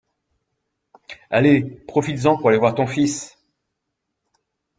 [1.29, 3.37] Allez, profites-en pour aller voir ton fils.